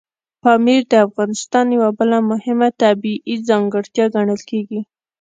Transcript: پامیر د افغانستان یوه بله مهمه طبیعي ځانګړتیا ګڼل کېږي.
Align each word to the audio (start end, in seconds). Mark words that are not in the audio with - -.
پامیر 0.41 0.81
د 0.91 0.93
افغانستان 1.07 1.65
یوه 1.77 1.89
بله 1.99 2.17
مهمه 2.31 2.69
طبیعي 2.81 3.35
ځانګړتیا 3.49 4.05
ګڼل 4.15 4.41
کېږي. 4.49 4.81